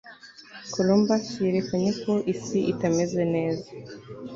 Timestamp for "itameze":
2.71-3.21